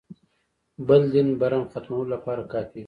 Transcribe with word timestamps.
بل 0.87 1.01
دین 1.13 1.27
برم 1.39 1.63
ختمولو 1.71 2.11
لپاره 2.13 2.41
کافي 2.53 2.73
وي. 2.79 2.79